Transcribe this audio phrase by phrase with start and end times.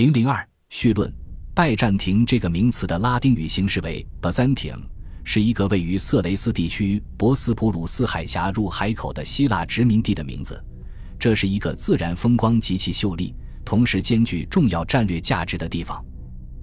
[0.00, 1.12] 零零二序论：
[1.52, 4.78] 拜占庭这个名词的拉丁语形式为 Byzantium，
[5.24, 10.58] 是一个位于色雷斯地区博斯普鲁斯海峡入海口的希腊殖民地的名字。
[11.18, 16.02] 这是一个自然风光极其秀丽，同时兼具重要战略价值的地方。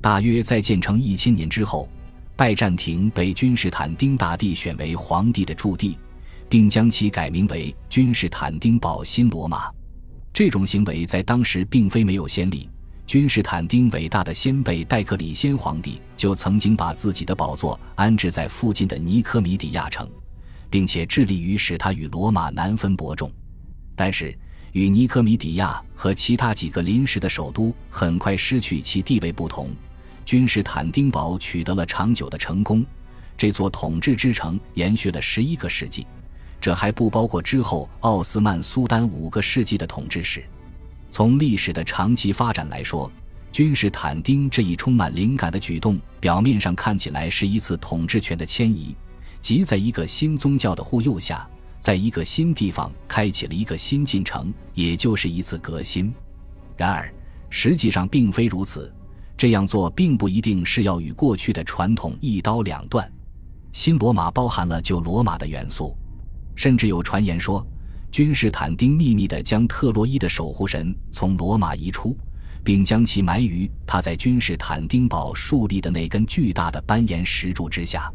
[0.01, 1.88] 大约在建成一千年之后，
[2.35, 5.95] 拜占庭被君士坦丁大帝选为皇帝的驻地，
[6.49, 9.69] 并将其改名为君士坦丁堡新罗马。
[10.33, 12.67] 这种行为在当时并非没有先例。
[13.07, 20.05] 君士坦丁伟大的先辈戴克里先皇帝就曾经把自己的宝座安置在附近的尼科米底亚城，
[20.69, 23.32] 并且致力于使它与罗马难分伯仲。
[23.96, 24.37] 但是，
[24.73, 29.69] 与尼科米底亚和其他几个临时的首都很快失去其地位不同，
[30.25, 32.85] 君士坦丁堡取得了长久的成功。
[33.38, 36.05] 这座统治之城延续了十一个世纪，
[36.59, 40.44] 这还不包括之后奥斯曼苏丹五个世纪的统治史。
[41.09, 43.11] 从历史的长期发展来说，
[43.52, 48.95] 君士坦丁这一充满灵感的举动，表面上看起来是一次统治权的迁移，
[49.41, 51.47] 即在一个新宗教的护佑下。
[51.80, 56.11] 在一个新地方开启了一个新进程，也就是一次革新。
[56.75, 57.14] 然而，
[57.49, 58.92] 实际上并非如此。
[59.38, 63.09] 这样做并不一定是要与过去的传统一刀两断。
[63.71, 65.95] 新罗马包含了旧罗马的元素，
[66.55, 67.66] 甚至有传言说，
[68.11, 72.17] 君士坦丁秘密地将特洛伊的守护神从罗马移出，
[72.64, 78.11] 并将其埋于他在君士坦丁堡树立的那根巨大的斑岩石柱之下。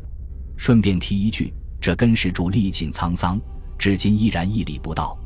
[0.56, 3.40] 顺便提一句，这根石柱历尽沧桑。
[3.78, 5.18] 至今依然屹立不倒。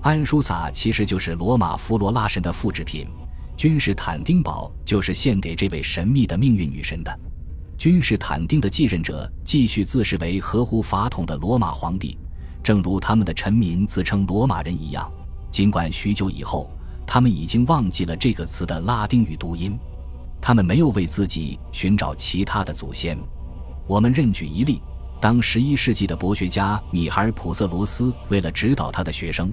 [0.00, 3.06] 安舒萨其实就是罗马弗罗拉神的复制品，
[3.56, 7.20] 君士坦丁堡就是献给这位神秘的命运女神的。
[7.78, 12.18] 君士坦丁的继任者继续自视为合乎法统的罗马皇帝，
[12.62, 15.10] 正如他们的臣民自称罗马人一样。
[15.50, 16.70] 尽管许久以后，
[17.06, 19.78] 他们已经忘记了这个词的拉丁语读音，
[20.40, 23.18] 他们没有为自己寻找其他的祖先。
[23.86, 24.80] 我们任举一例。
[25.20, 29.52] 当十一世纪的博学家米海尔·普瑟罗斯为了指导他的学生，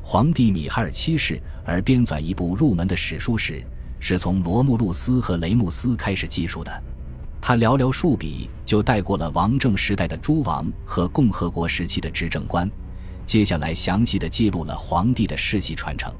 [0.00, 3.60] 皇帝米海尔七世而编纂一部入门的史书时，
[3.98, 6.82] 是从罗慕路斯和雷穆斯开始记述的。
[7.48, 12.70] 他寥寥数笔就带过了王政时代的诸王和共和国时期的执政官，
[13.24, 16.12] 接下来详细的记录了皇帝的世袭传承。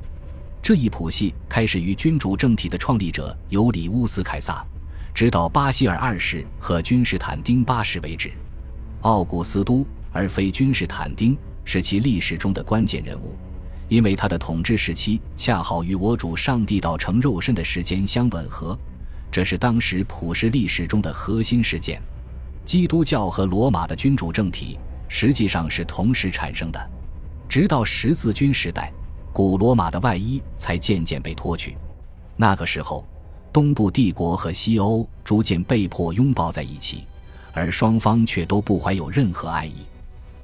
[0.63, 4.65] 这一谱系开始于君主政体的创立者尤里乌斯·凯撒，
[5.13, 8.33] 直到巴西尔二世和君士坦丁八世为止。
[9.03, 13.37] 奥古斯都，而非君士坦丁，是其历史中的关键人物，
[13.91, 18.75] 因为他的统治时期恰好与我主上帝道成肉身的时间相吻合，
[19.31, 22.01] 这是当时普世历史中的核心事件。
[22.65, 24.79] 基督教和罗马的君主政体
[25.09, 26.91] 实际上是同时产生的，
[27.49, 28.93] 直到十字军时代，
[29.33, 31.77] 古罗马的外衣才渐渐被脱去。
[32.37, 33.07] 那个时候，
[33.53, 37.05] 东部帝国和西欧逐渐被迫拥抱在一起。
[37.55, 39.79] 而双方却都不怀有任何爱意，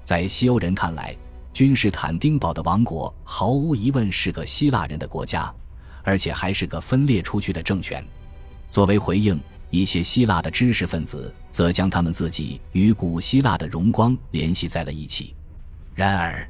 [0.02, 1.16] 在西欧人看来，
[1.52, 5.54] 君士坦丁堡的王国毫无疑问是个希腊人的国家，
[6.02, 8.04] 而且还是个分裂出去的政权。
[8.74, 9.40] 作为回应，
[9.70, 15.32] 一些希腊的知识分子则将他们自己与古希腊的荣光联系在了一起。
[15.94, 16.44] 然而，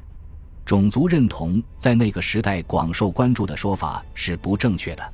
[0.65, 5.13] 种族认同在那个时代广受关注的说法是不正确的。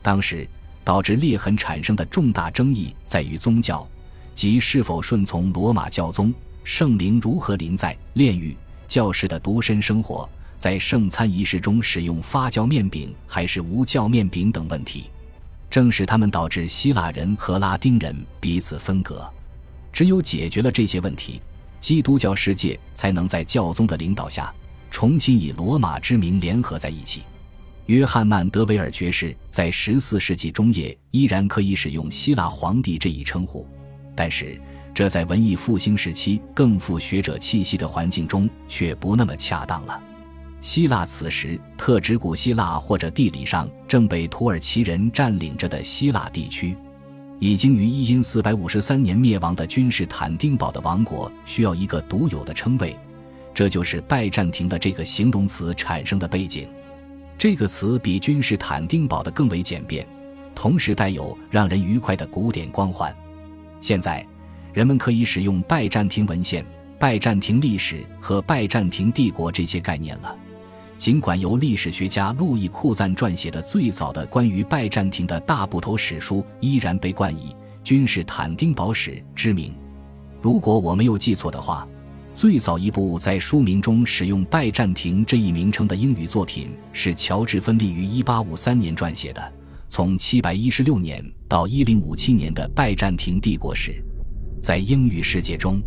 [0.00, 0.48] 当时
[0.82, 3.86] 导致裂痕产生的重大争议在于宗教。
[4.34, 6.32] 即是否顺从罗马教宗，
[6.64, 8.56] 圣灵如何临在炼狱，
[8.88, 15.10] 教士的独身生活，在圣餐仪式中使用发酵面饼还是无酵面饼等问题，
[15.76, 19.30] 正是他们导致希腊人和拉丁人彼此分隔。
[19.92, 21.42] 只有解决了这些问题，
[21.80, 24.50] 基督教世界才能在教宗的领导下
[24.90, 27.24] 重新以罗马之名联合在一起。
[27.84, 33.68] 约翰曼德维尔爵士在十四世纪中叶依然可以使用希腊皇帝这一称呼。
[34.14, 34.58] 但是，
[34.94, 40.00] 这在文艺复兴时期更富学者气息的环境中却不那么恰当了。
[40.66, 46.76] 希腊此时特指古希腊或者地理上正被土耳其人占领着的希腊地区。
[47.38, 52.96] 已经于一因四百五十三年灭亡的君士坦丁堡的王国需要一个独有的称谓，
[53.54, 56.68] 这就是拜占庭的这个形容词产生的背景。
[57.38, 60.04] 这个词比君士坦丁堡的更为简便，
[60.52, 63.14] 同时带有让人愉快的古典光环。
[63.80, 64.26] 现在，
[64.72, 66.66] 人们可以使用拜占庭文献、
[66.98, 70.36] 拜占庭历史和拜占庭帝国这些概念了。
[70.98, 77.50] 尽管由历史学家路易库赞撰写的最早的关于拜占庭的大部头史书依然被冠以
[77.84, 79.74] 《君士坦丁堡史》之名。
[80.40, 81.86] 如果我没有记错的话，
[82.32, 89.40] 最早一部在书名中使用拜占庭这一名称的英语作品是乔治芬利于1853年撰写的
[89.88, 94.02] 《从716年到1057年的拜占庭帝国史。
[94.62, 95.80] 在英语世界中，“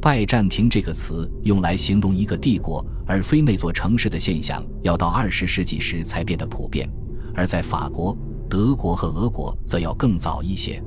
[0.00, 6.88] 拜占庭”这个词用来形容一个帝国，而非那座城市的现象，要到二十世纪时才变得普遍；
[7.34, 8.16] 而在法国、
[8.48, 10.82] 德国和俄国，则要更早一些。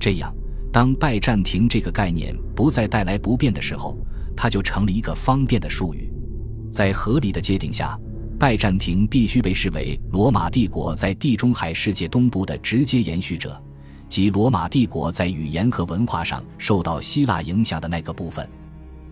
[0.00, 0.34] 这样，
[0.72, 3.96] 当拜占庭这个概念不再带来不便的时候，
[4.36, 6.12] 它就成了一个方便的术语。
[6.70, 7.98] 在合理的界定下，
[8.38, 13.62] 拜占庭必须被视为罗马帝国在地中海世界东部的直接延续者。
[14.08, 18.48] 即罗马帝国在语言和文化上受到希腊影响的那个部分，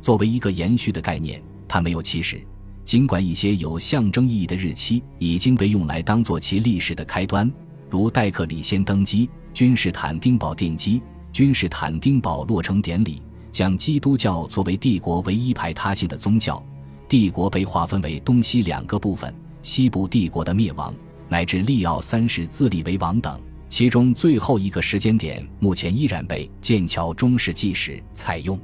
[0.01, 2.41] 作为一个延续的概念，它没有起始。
[2.85, 7.51] 尽管一些有象征意义的日期已经被用来当做其历史的开端，
[7.89, 11.03] 如戴克里先登基、君士坦丁堡奠基、
[11.33, 16.63] 君士坦丁堡落成典礼，将基督教作为帝国唯一排他性的宗教，
[17.09, 20.95] 帝国被划分为东西两个部分，西部帝国的灭亡，
[21.29, 23.41] 乃至利奥三世自立为王等。
[23.75, 28.57] 其中最后一个时间点，目前依然被剑桥中世纪史采用。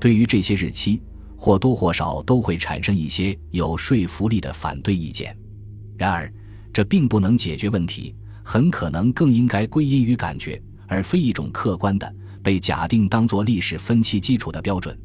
[0.00, 1.00] 对于这些日期，
[1.36, 5.38] 或多或少都会产生一些有说服力的反对意见。
[5.96, 6.28] 然而，
[6.72, 8.12] 这并不能解决问题，
[8.42, 12.12] 很可能更应该归因于感觉，而非一种客观的
[12.42, 15.00] 被假定当作历史分期基础的标准。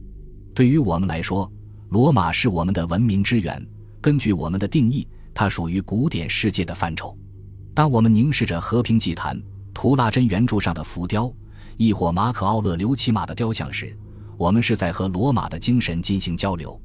[0.56, 1.48] 对于我们来说，
[1.89, 3.63] 罗马是我们的文明之源。
[4.01, 7.15] 根据我们的定义，它属于古典世界的范畴。
[7.75, 9.39] 当我们凝视着和平祭坛、
[9.74, 11.30] 图拉真圆柱上的浮雕，
[11.75, 13.95] 亦或马可·奥勒留骑马的雕像时，
[14.38, 16.80] 我们是在和罗马的精神进行交流。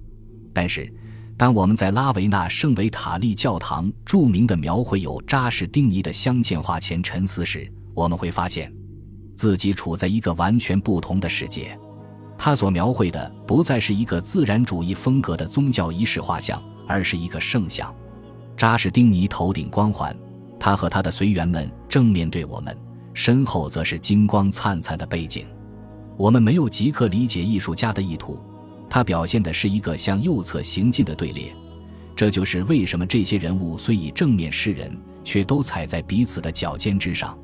[0.53, 0.93] 但是，
[1.37, 8.73] 当我们在拉维纳圣维塔利教堂著名的描绘有扎什丁尼的镶嵌画前沉思时，我们会发现
[9.37, 11.79] 自己处在一个完全不同的世界。
[12.37, 17.95] 他所描绘的不再是一个自然主义风格的宗教仪式画像，而是一个圣像。
[18.57, 20.15] 扎什丁尼头顶光环。
[20.61, 22.77] 他和他的随员们正面对我们，
[23.15, 25.47] 身后则是金光灿灿的背景。
[26.19, 28.39] 我们没有即刻理解艺术家的意图，
[28.91, 31.51] 他表现的是一个向右侧行进的队列。
[32.15, 37.37] 这就是为什么这些人物虽以正面示人，却都踩在彼此的脚尖之上。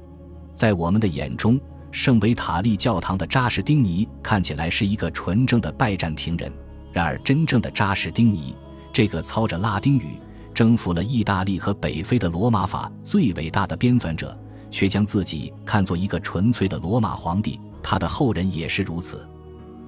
[0.54, 1.58] 在我们的眼中，
[1.90, 6.52] 圣维塔利教堂的扎什丁尼看起来是一个纯正的拜占庭人，
[6.92, 8.54] 然而真正的扎什丁尼，
[8.92, 10.19] 这个操着拉丁语。
[10.56, 14.35] 征服了意大利和北非的罗马法最伟大的编纂者，
[14.70, 19.29] 却将自己看作一个纯粹的罗马皇帝，他的后人也是如此。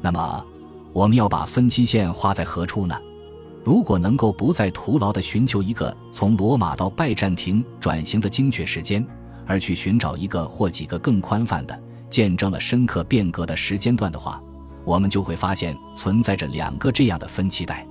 [0.02, 0.44] 那么，
[0.92, 2.94] 我们要把分期线画在何处呢？
[3.64, 9.02] 如果能够不再徒劳地寻求一个从罗马到拜占庭转型的精确时间，
[9.46, 14.38] 而去寻找一个或几个更宽泛的、见证了深刻变革的时间段的话，
[14.84, 17.86] 我们就会发现存在着两个这样的分期带。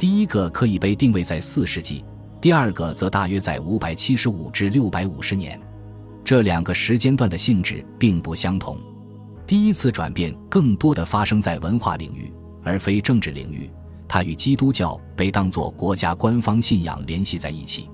[0.00, 2.02] 第一个可以被定位在四世纪，
[2.40, 5.60] 第二个则大约在五百七十五至六百五十年。
[6.24, 8.78] 这两个时间段的性质并不相同。
[9.46, 12.32] 第一次转变更多的发生在文化领域，
[12.64, 13.70] 而非政治领域。
[14.08, 17.86] 它与基督教被当作国家官方信仰联系在一起。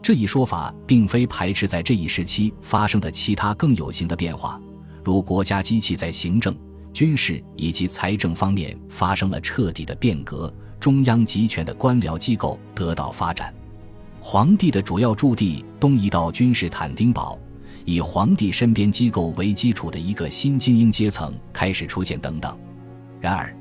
[0.00, 4.58] 这一说法并非排斥在这一时期发生的其他更有形的变化，
[5.04, 6.56] 如国家机器在行政、
[6.94, 10.50] 军事以及财政方面发生了彻底的变革。
[10.82, 13.54] 中央集权的官僚机构得到发展，
[14.20, 17.38] 皇帝的主要驻地东移到君士坦丁堡，
[17.84, 22.58] 以皇帝身边机构为基础的一个新精英阶层开始出现等等。
[23.20, 23.56] 然而，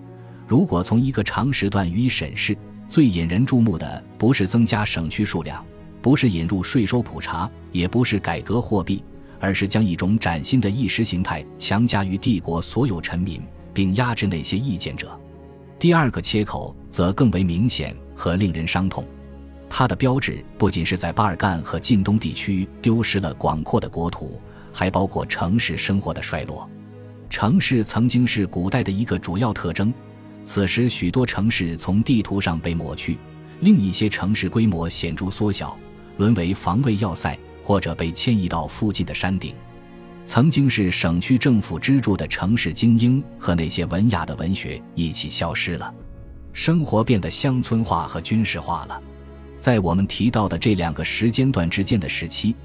[0.48, 2.58] 如果从一个长时段予以审视，
[2.88, 5.64] 最引人注目的不是增加省区数量，
[6.02, 9.04] 不是引入税收普查，也不是改革货币，
[9.40, 13.40] 而是将一种崭新的意识形态强加于帝国所有臣民，
[13.76, 15.16] 并压制那些意见者。
[15.82, 19.04] 第二个切口则更为明显和令人伤痛，
[19.68, 24.40] 它的标志不仅是在巴尔干和近东地区丢失了广阔的国土，
[24.72, 26.70] 还包括城市生活的衰落。
[27.32, 29.92] 城市曾经是古代的一个主要特征，
[30.44, 33.18] 此时许多城市从地图上被抹去，
[33.62, 35.76] 另一些城市规模显著缩小，
[36.18, 39.56] 沦为防卫要塞，或者被迁移到附近的山顶。
[40.24, 45.94] 曾经是省区政府支柱的城市精英和那些文雅的文学一起消失了，
[46.54, 49.02] 生活变得乡村化和军事化了。
[49.60, 52.56] 在我们提到的这两个时间段之间的时期，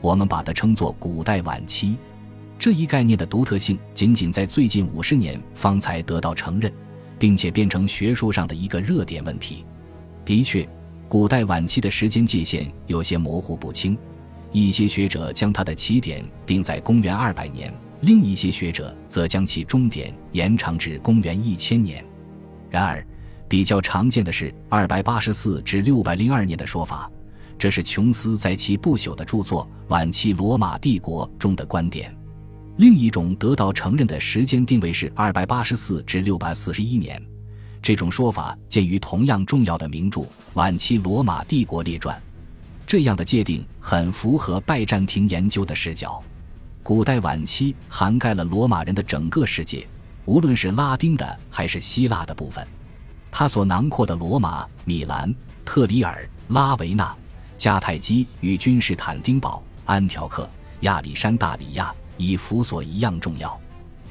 [0.00, 1.96] 我们把它称作古代晚期。
[2.58, 6.72] 这一概念的独特性仅仅在最近五十年方才得到承认，
[7.18, 9.64] 并且变成学术上的一个热点问题。
[10.24, 10.68] 的确，
[11.08, 13.96] 古代晚期的时间界限有些模糊不清。
[14.54, 22.04] 一些学者将它的起点定在公元二百年，另一些学者则将其终点延长至公元一千年。
[22.70, 23.04] 然而，
[23.48, 27.10] 比较常见的是二百八十四至六百零二年的说法，
[27.58, 32.16] 这是琼斯在其不朽的著作《晚期罗马帝国》中的观点。
[32.76, 37.20] 另一种得到承认的时间定位是二百八十四至六百四十一年，
[37.82, 40.20] 这种说法见于同样重要的名著
[40.52, 42.16] 《晚期罗马帝国列传》。
[42.86, 46.22] 这样的界定很符合拜占庭研究的视角。
[46.82, 49.86] 古代晚期涵盖了罗马人的整个世界，
[50.26, 52.66] 无论是拉丁的还是希腊的部分。
[53.30, 57.16] 它所囊括的罗马、米兰、特里尔、拉维纳、
[57.58, 60.48] 迦太基与君士坦丁堡、安条克、
[60.80, 63.58] 亚历山大里亚，以弗所一样重要。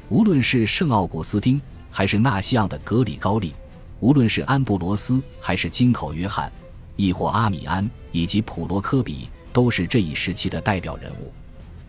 [0.10, 3.54] 无论是圣奥古斯丁，还是纳西昂的格里高利，
[4.00, 6.52] 无论是安布罗斯，还是金口约翰，
[6.96, 11.32] 亦或阿米安以及普罗科比，都是这一时期的代表人物。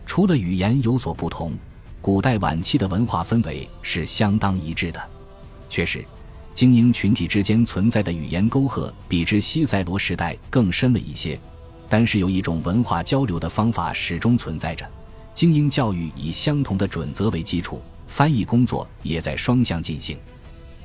[0.05, 1.53] 除了语言有所不同，
[2.01, 5.09] 古代晚期的文化氛围是相当一致的。
[5.69, 6.05] 确实，
[6.53, 11.39] 精英群体之间存在的语言沟壑比之西塞罗时代更深了一些，
[11.89, 14.89] 但是有一种文化交流的方法始终存在着。
[15.33, 20.17] 精英教育以相同的准则为基础，翻译工作也在双向进行。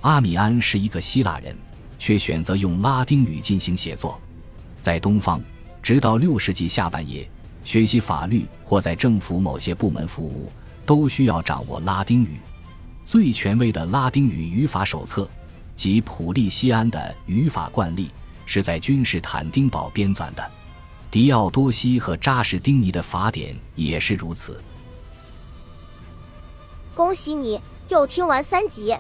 [0.01, 1.55] 阿米安是一个希腊人，
[2.01, 4.21] 却选择用拉丁语进行写作。
[4.81, 5.41] 在东方，
[5.81, 7.31] 直到六世纪下半叶。
[7.63, 10.51] 学习法律或在政府某些部门服务，
[10.87, 12.41] 都需要掌握拉丁语。
[13.05, 15.29] 最权威的拉丁语语法手册，
[15.77, 18.11] 即普利西安的语法惯例，
[18.47, 20.51] 是在君士坦丁堡编纂的。
[21.11, 24.59] 迪奥多西和扎什丁尼的法典也是如此。
[26.95, 28.97] 恭喜你又听完三集，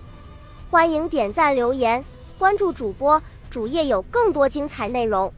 [0.70, 2.04] 欢迎点赞、留言、
[2.40, 5.30] 关注主播，主页有更多精彩内容。